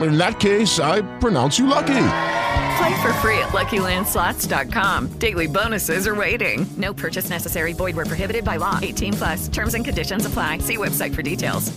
[0.00, 2.06] In that case, I pronounce you lucky.
[2.78, 5.08] Play for free at LuckyLandSlots.com.
[5.18, 6.66] Daily bonuses are waiting.
[6.76, 7.72] No purchase necessary.
[7.74, 8.78] Void where prohibited by law.
[8.80, 9.48] 18 plus.
[9.48, 10.58] Terms and conditions apply.
[10.58, 11.72] See website for details.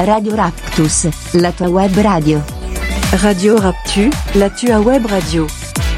[0.00, 2.42] Radio Raptus, la tua web radio.
[3.22, 5.46] Radio Raptu, la tua web radio.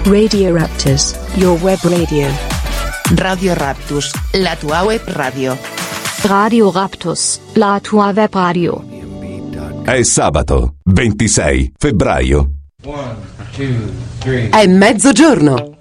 [0.07, 2.29] Radio Raptus, your web radio.
[3.15, 5.57] Radio Raptus, la tua web radio.
[6.25, 9.02] Radio Raptus, la tua web radio.
[9.85, 12.53] È sabato, 26 febbraio.
[12.85, 13.17] One,
[13.55, 14.49] two.
[14.51, 15.79] È mezzogiorno.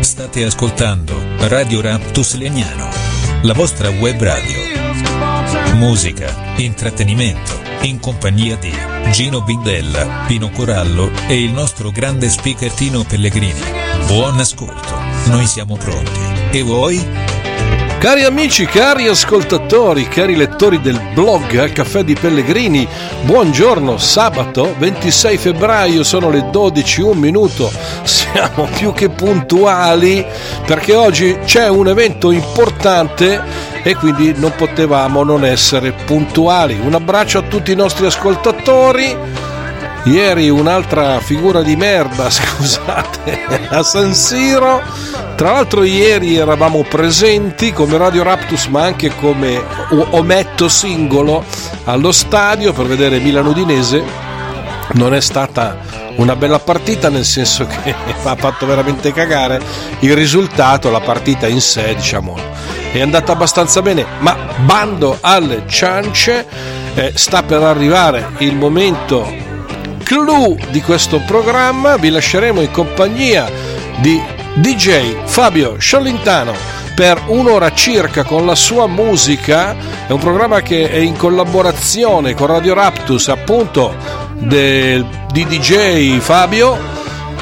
[0.00, 1.14] State ascoltando
[1.48, 2.88] Radio Raptus Legnano,
[3.42, 4.72] la vostra web radio.
[5.74, 8.72] Musica, intrattenimento, in compagnia di
[9.10, 13.60] Gino Bindella, Pino Corallo e il nostro grande speaker Tino Pellegrini.
[14.06, 14.96] Buon ascolto,
[15.26, 16.20] noi siamo pronti.
[16.50, 17.23] E voi?
[18.04, 22.86] Cari amici, cari ascoltatori, cari lettori del blog Caffè di Pellegrini,
[23.22, 27.72] buongiorno, sabato 26 febbraio, sono le 12, un minuto,
[28.02, 30.22] siamo più che puntuali
[30.66, 33.40] perché oggi c'è un evento importante
[33.82, 36.78] e quindi non potevamo non essere puntuali.
[36.78, 39.16] Un abbraccio a tutti i nostri ascoltatori.
[40.04, 44.82] Ieri un'altra figura di merda, scusate, a San Siro.
[45.34, 49.60] Tra l'altro ieri eravamo presenti come Radio Raptus ma anche come
[50.10, 51.44] ometto singolo
[51.84, 54.02] allo stadio per vedere Milan Udinese.
[54.92, 55.78] Non è stata
[56.16, 59.60] una bella partita nel senso che ha fatto veramente cagare
[60.00, 62.36] il risultato, la partita in sé diciamo
[62.92, 66.46] è andata abbastanza bene, ma bando alle ciance,
[66.94, 69.43] eh, sta per arrivare il momento
[70.04, 73.50] clou di questo programma, vi lasceremo in compagnia
[73.96, 74.22] di
[74.54, 76.52] DJ Fabio Sciolintano
[76.94, 79.74] per un'ora circa con la sua musica,
[80.06, 83.92] è un programma che è in collaborazione con Radio Raptus appunto
[84.34, 86.78] del, di DJ Fabio,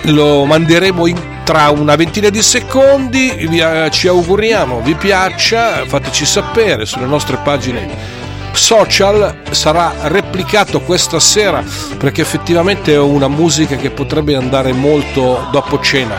[0.04, 3.46] lo manderemo in tra una ventina di secondi.
[3.48, 5.84] Vi, eh, ci auguriamo vi piaccia.
[5.86, 8.21] Fateci sapere sulle nostre pagine
[8.56, 11.62] social sarà replicato questa sera
[11.98, 16.16] perché effettivamente è una musica che potrebbe andare molto dopo cena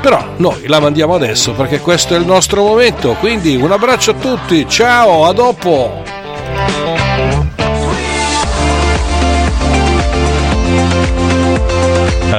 [0.00, 4.14] però noi la mandiamo adesso perché questo è il nostro momento quindi un abbraccio a
[4.14, 6.02] tutti ciao a dopo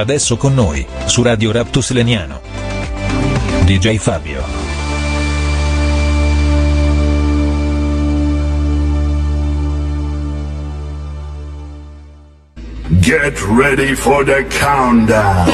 [0.04, 2.40] Adesso con noi, su Radio Raptus Leniano.
[3.64, 4.63] DJ Fabio.
[13.04, 15.44] Get ready for the countdown.
[15.44, 15.52] 10,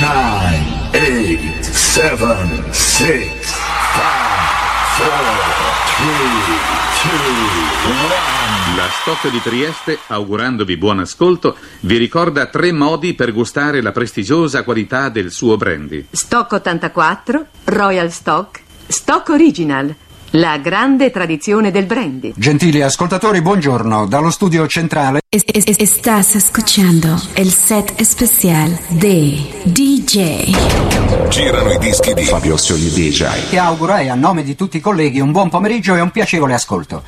[0.00, 3.64] 9, 8, 7, 6, 5,
[4.96, 5.10] 4,
[5.96, 6.06] 3,
[7.02, 7.18] 2,
[7.82, 8.76] 1.
[8.76, 14.62] La Stock di Trieste, augurandovi buon ascolto, vi ricorda tre modi per gustare la prestigiosa
[14.62, 16.06] qualità del suo brandy.
[16.12, 19.96] Stock 84, Royal Stock, Stock Original.
[20.36, 22.32] La grande tradizione del brandy.
[22.36, 24.06] Gentili ascoltatori, buongiorno.
[24.06, 25.20] Dallo studio centrale.
[25.28, 30.52] Es, es, estás escuchando el set especial de DJ.
[31.28, 33.50] Girano i dischi di Fabio Ossioli DJ.
[33.50, 36.54] Ti auguro e a nome di tutti i colleghi un buon pomeriggio e un piacevole
[36.54, 37.02] ascolto.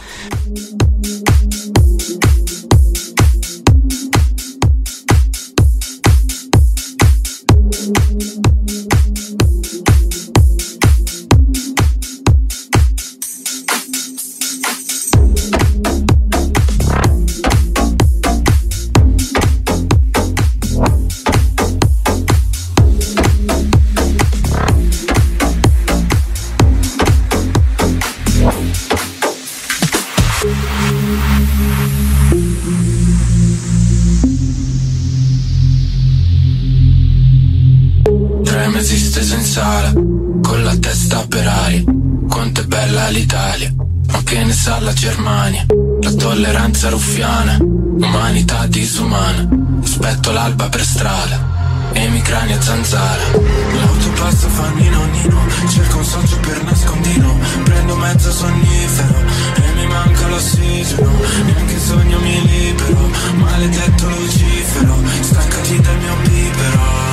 [44.67, 45.67] Ma che ne sa la Germania?
[46.01, 49.49] La tolleranza ruffiana, umanità disumana.
[49.83, 53.23] Aspetto l'alba per strada, emicrani a zanzara.
[53.33, 57.39] L'auto passa fa nino nino, cerco un socio per nascondino.
[57.65, 59.19] Prendo mezzo sonnifero
[59.55, 61.11] e mi manca l'ossigeno.
[61.45, 64.97] Neanche sogno mi libero, maledetto lucifero.
[65.21, 67.05] Staccati dal mio bibero.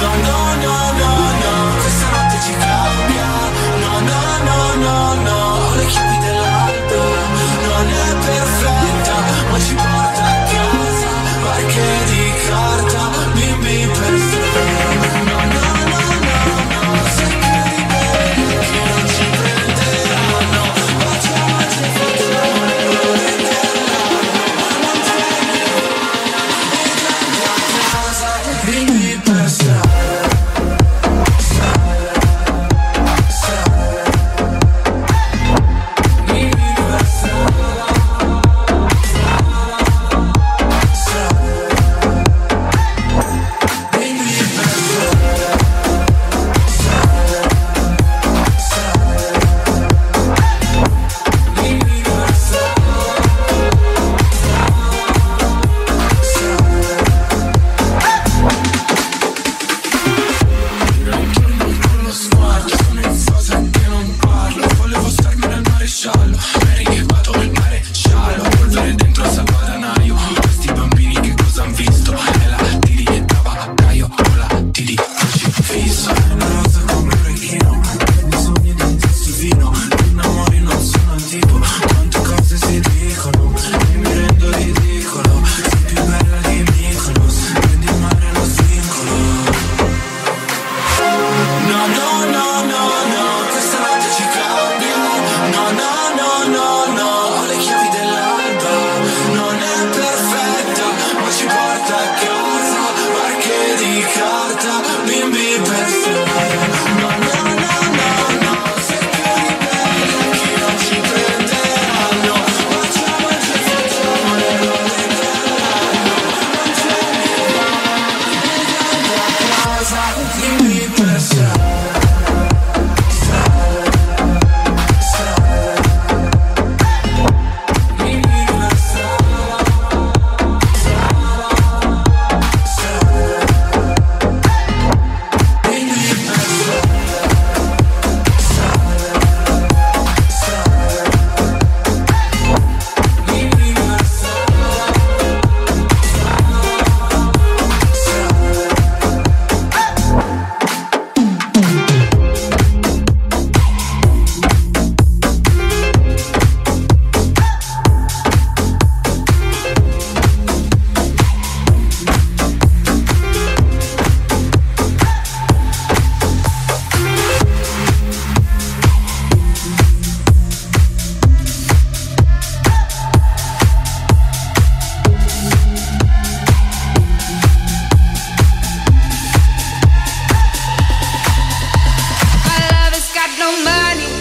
[0.00, 3.28] No, no, no, no, no, questa notte ci cambia.
[3.80, 5.09] No, no, no, no,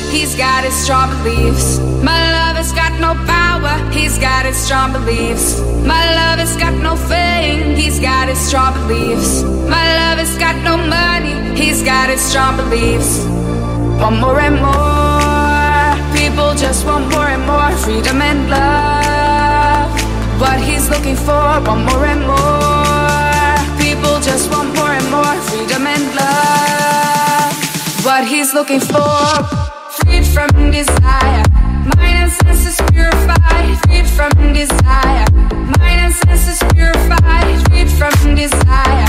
[0.09, 1.79] he's got his strong beliefs.
[2.03, 5.59] My love has got no power, he's got his strong beliefs.
[5.85, 9.43] My love has got no fame, he's got his strong beliefs.
[9.43, 13.25] My love has got no money, he's got his strong beliefs.
[14.01, 19.91] Want more and more, people just want more and more freedom and love.
[20.41, 23.79] What he's looking for, want more and more.
[23.83, 26.39] People just want more and more freedom and love.
[28.05, 29.68] what he's looking for.
[30.33, 31.43] From desire,
[31.97, 33.77] mind and senses purified.
[33.87, 35.25] Freed from desire,
[35.79, 37.67] mind and senses purified.
[37.67, 39.07] Freed from desire,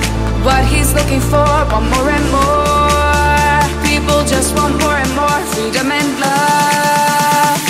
[0.44, 5.90] What he's looking for, want more and more, people just want more and more freedom
[5.90, 7.60] and love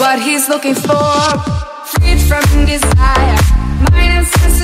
[0.00, 1.14] what he's looking for.
[1.90, 3.38] Freed from desire,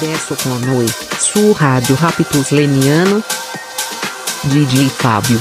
[0.00, 0.86] Adesso con noi,
[1.18, 3.20] su Radio Raptus Leniano,
[4.42, 5.40] DJ Fábio.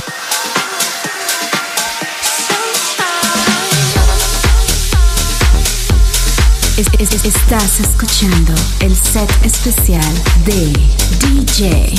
[6.77, 10.13] Es- es- estás escuchando el set especial
[10.45, 10.73] de
[11.19, 11.95] DJ.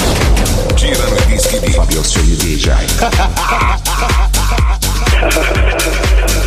[0.77, 2.71] Girano i dischi di Fabio Sogni DJ.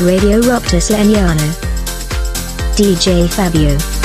[0.00, 1.42] Radio Raptus Legnano.
[2.76, 3.95] DJ Fabio.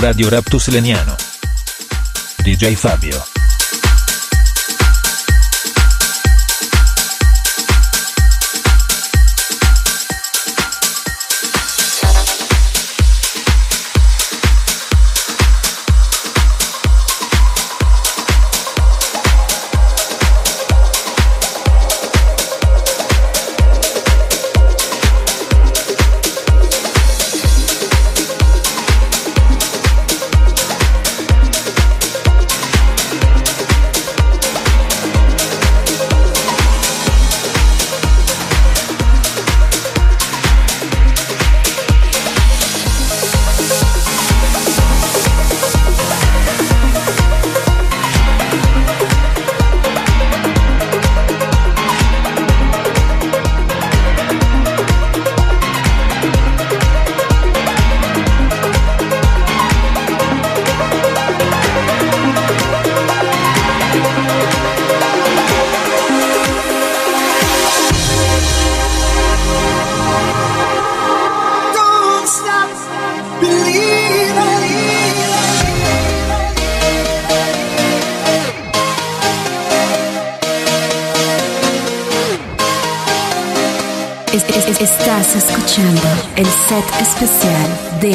[0.00, 1.14] Su Radio Raptus Leniano.
[2.42, 3.29] DJ Fabio.
[85.70, 88.14] Escuchando el set especial de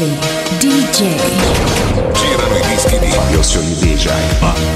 [0.59, 1.17] DJ.
[2.13, 4.74] Girano i dischi di DJ.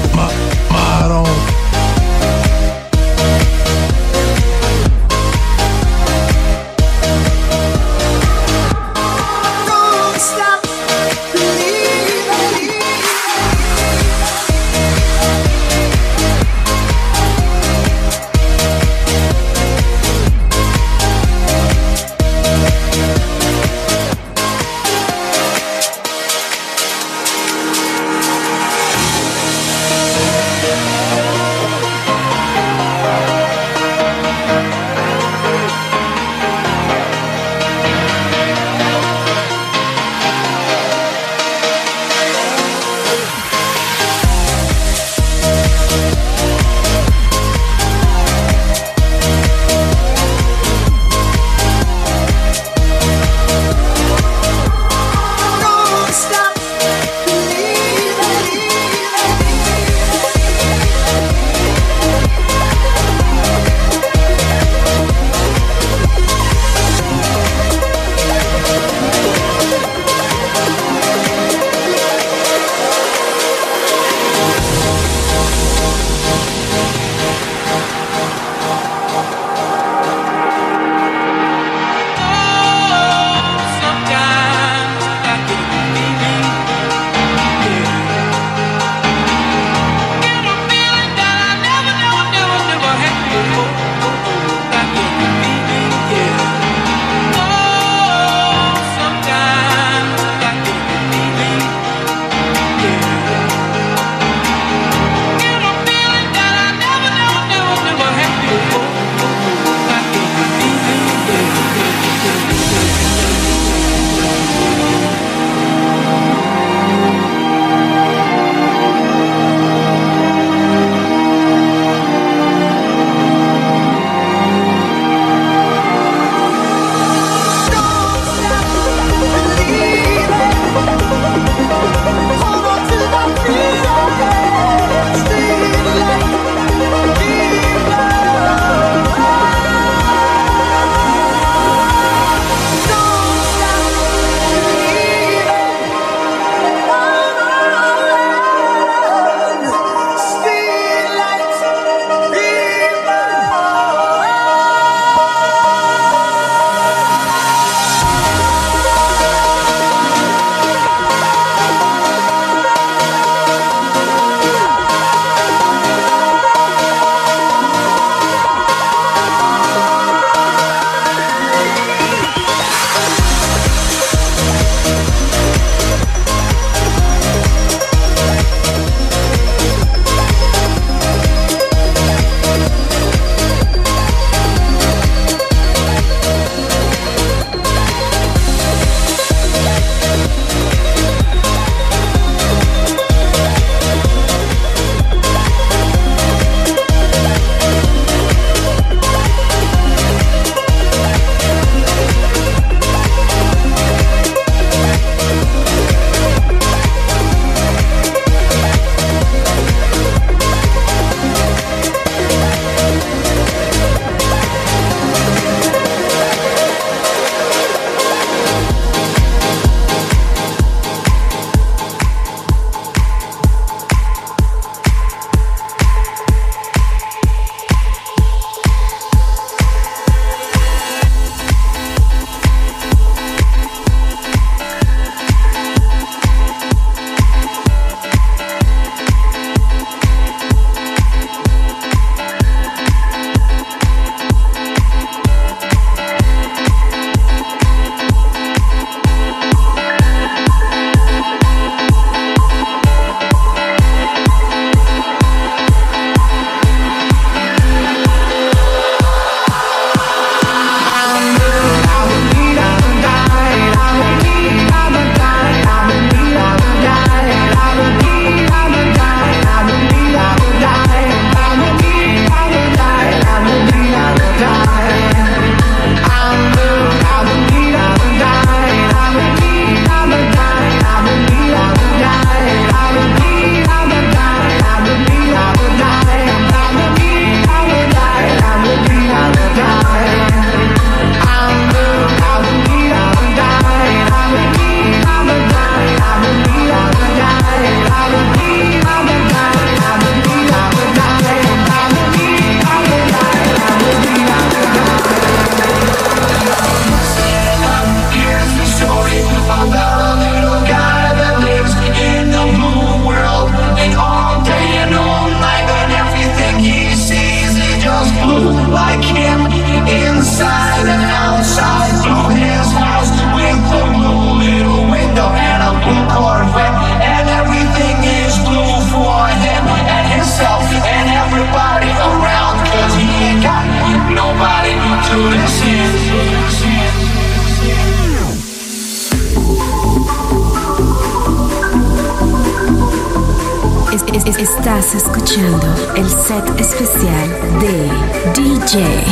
[344.40, 347.28] Estás escuchando el set especial
[347.60, 347.90] de
[348.34, 349.04] DJ.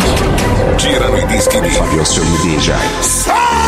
[0.79, 3.67] Giran i dischi di Fabio DJ.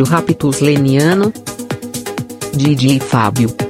[0.00, 1.32] Rádio Raptus Leniano.
[2.54, 3.69] Didi e Fábio.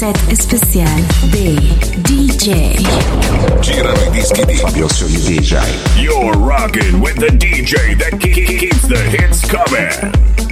[0.00, 0.88] Set especial
[1.30, 1.56] de
[2.04, 2.74] DJ.
[3.60, 5.58] Girano i dischi di Fabio DJ.
[6.00, 10.49] You're rocking with the DJ that ke- ke- keeps the hits coming.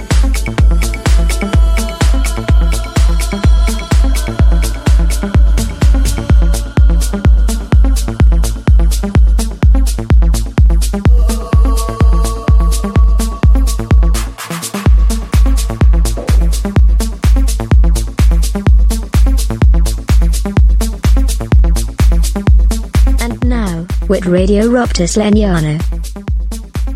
[24.19, 25.77] With Radio Raptus Legnano.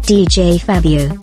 [0.02, 1.23] DJ Fabio.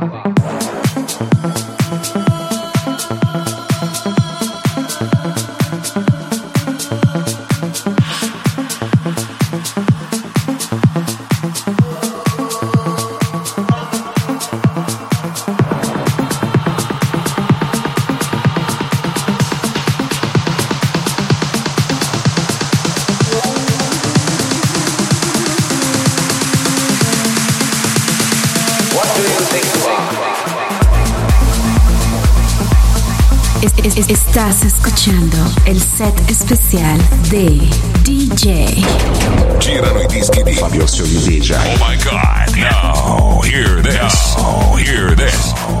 [34.83, 37.69] Escuchando el set especial de
[38.03, 38.83] DJ.
[39.59, 41.53] Girano i dischi di Fabio DJ.
[41.53, 43.41] Oh my god, no.
[43.43, 44.35] Hear this.
[44.37, 45.80] Oh, hear this.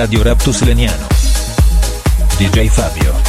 [0.00, 1.06] Radio Raptus Leniano.
[2.38, 3.19] DJ Fabio.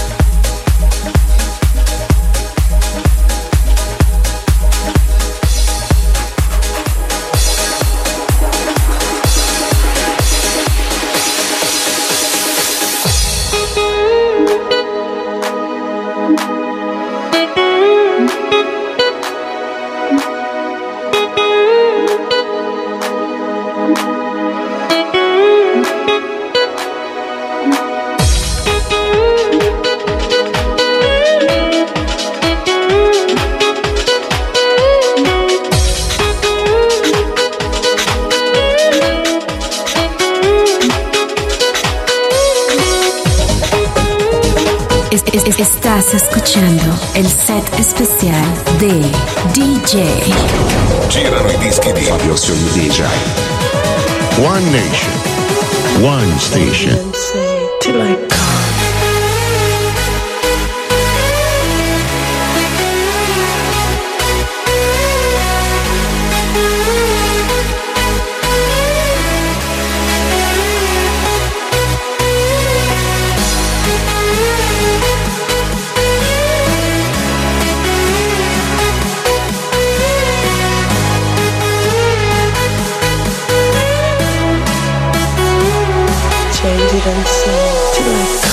[49.92, 50.34] DJ.
[51.10, 53.02] Girano i dischi di Fabio Sono DJ.
[54.38, 55.12] One nation,
[56.02, 58.31] one station.
[87.04, 88.51] And say till I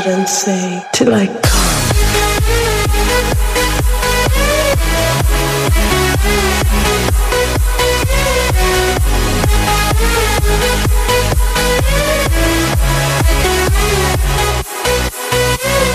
[0.00, 1.40] Change and say till I come.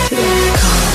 [0.07, 0.85] Till I come.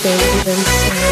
[0.00, 1.08] children sound.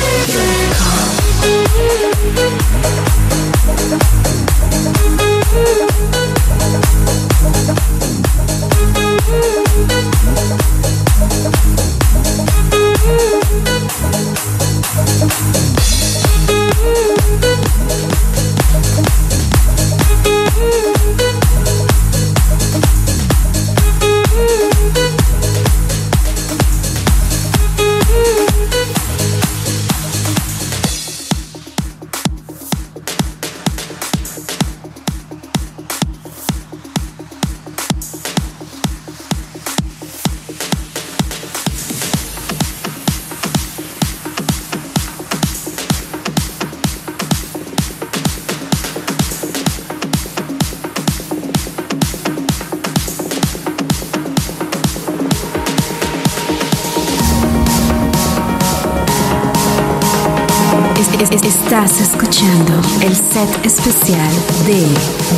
[63.66, 64.30] Especial
[64.64, 64.86] de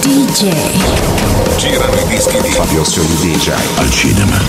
[0.03, 0.53] DJ.
[1.57, 4.48] Girano i dischi di Fabio Sioni DJ al cinema.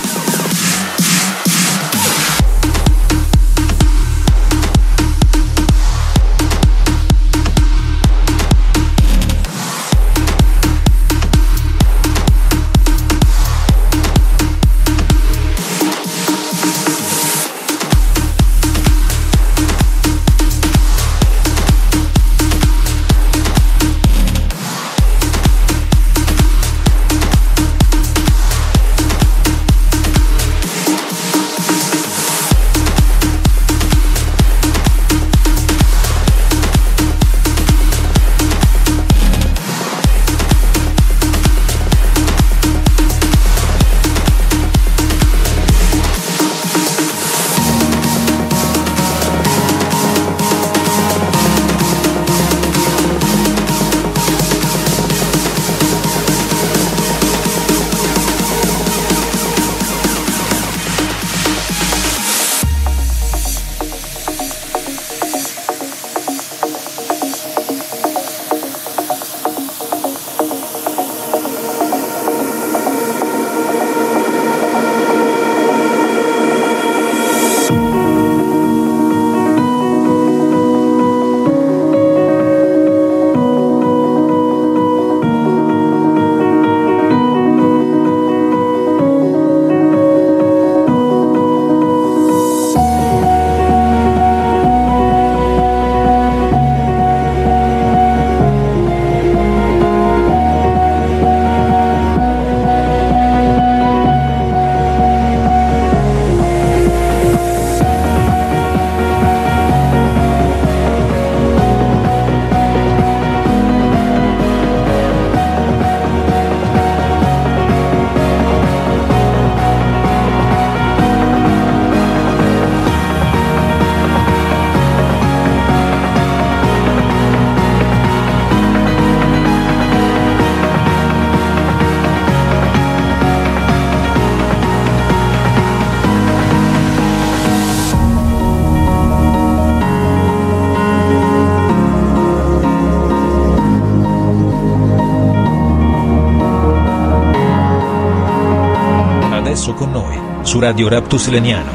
[149.60, 151.70] Adesso con noi, su Radio Raptus Leniano.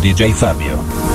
[0.00, 1.07] DJ Fabio.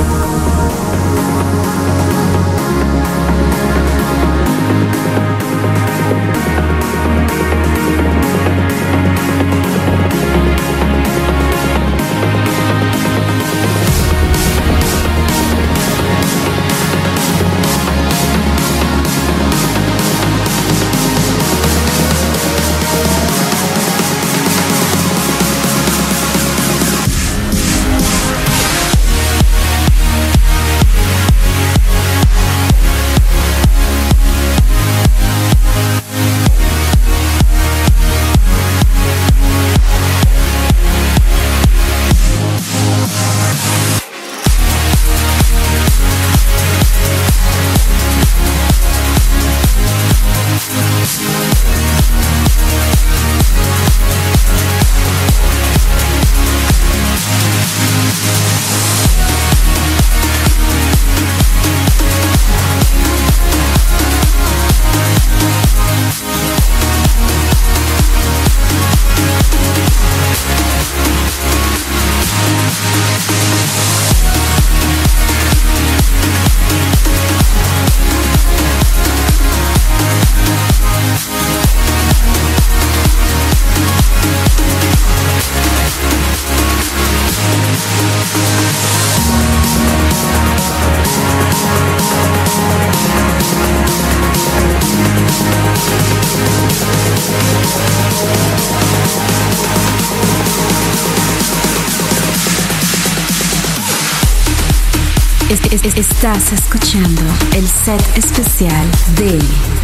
[106.23, 107.21] Estás escuchando
[107.53, 108.87] el set especial
[109.17, 109.37] de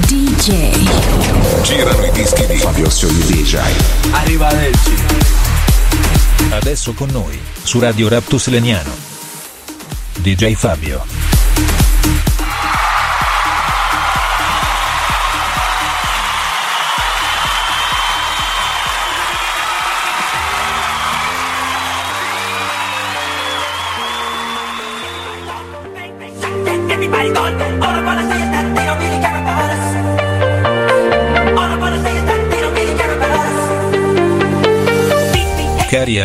[0.08, 0.72] DJ.
[1.64, 3.60] Girano i dischi di Fabio Sioni DJ.
[4.12, 4.94] Arrivederci.
[6.52, 8.96] Adesso con noi, su Radio Raptus Leniano.
[10.22, 11.19] DJ Fabio.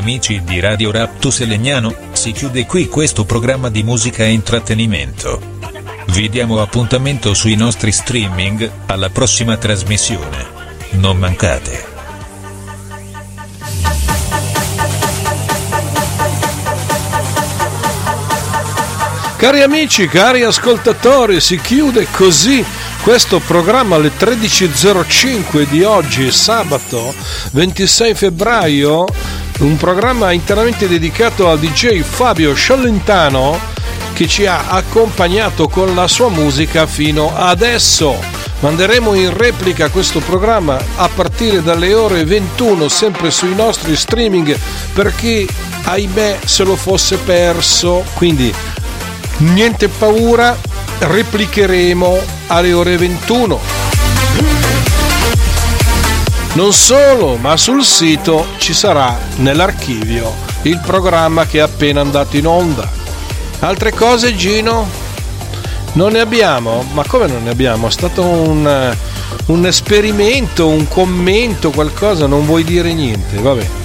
[0.04, 5.40] Amici di Radio Raptus Legnano, si chiude qui questo programma di musica e intrattenimento.
[6.08, 10.46] Vi diamo appuntamento sui nostri streaming, alla prossima trasmissione.
[10.90, 11.92] Non mancate.
[19.36, 22.62] Cari amici, cari ascoltatori, si chiude così
[23.04, 27.14] questo programma alle 13.05 di oggi, sabato
[27.52, 29.04] 26 febbraio,
[29.60, 33.58] un programma interamente dedicato al DJ Fabio Sciallentano
[34.12, 38.16] che ci ha accompagnato con la sua musica fino adesso.
[38.60, 44.56] Manderemo in replica questo programma a partire dalle ore 21 sempre sui nostri streaming
[44.92, 45.46] per chi
[45.82, 48.04] ahimè se lo fosse perso.
[48.14, 48.52] Quindi
[49.38, 50.56] niente paura,
[50.98, 53.83] replicheremo alle ore 21.
[56.54, 60.32] Non solo, ma sul sito ci sarà nell'archivio
[60.62, 62.88] il programma che è appena andato in onda.
[63.58, 64.88] Altre cose, Gino?
[65.94, 66.84] Non ne abbiamo?
[66.92, 67.88] Ma come non ne abbiamo?
[67.88, 68.96] È stato un,
[69.46, 73.83] un esperimento, un commento, qualcosa, non vuoi dire niente, vabbè.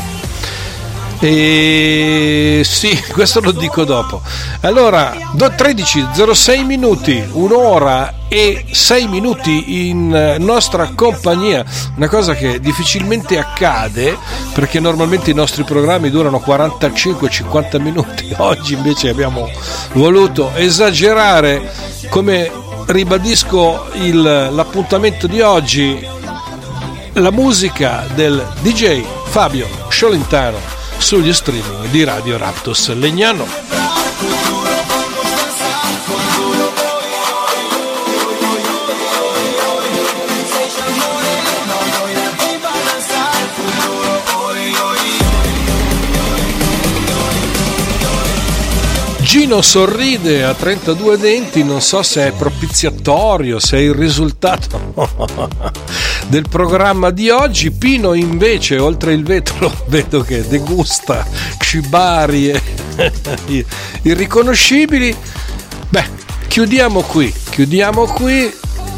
[1.21, 4.21] E sì, questo lo dico dopo.
[4.61, 5.13] Allora,
[5.55, 11.65] 13, 06 minuti, un'ora e 6 minuti in nostra compagnia,
[11.95, 14.17] una cosa che difficilmente accade
[14.53, 19.49] perché normalmente i nostri programmi durano 45-50 minuti, oggi invece abbiamo
[19.93, 21.69] voluto esagerare.
[22.09, 22.49] Come
[22.87, 26.07] ribadisco il, l'appuntamento di oggi,
[27.13, 33.47] la musica del DJ Fabio Sciolentano sugli streaming di Radio Raptus Legnano.
[49.21, 54.93] Gino sorride a 32 denti, non so se è propiziatorio, se è il risultato
[56.27, 57.71] del programma di oggi.
[57.71, 61.25] Pino invece, oltre il vetro, vedo che degusta
[61.59, 62.61] cibarie
[64.03, 65.15] irriconoscibili.
[65.89, 66.05] Beh,
[66.47, 68.51] chiudiamo qui, chiudiamo qui.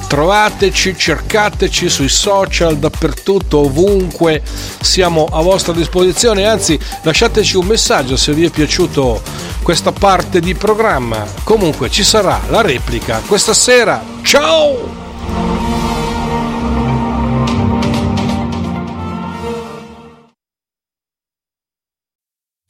[0.08, 4.42] Trovateci, cercateci sui social, dappertutto, ovunque,
[4.82, 9.22] siamo a vostra disposizione, anzi lasciateci un messaggio se vi è piaciuto
[9.64, 11.26] questa parte di programma.
[11.46, 14.04] Comunque ci sarà la replica questa sera.
[14.22, 15.01] Ciao!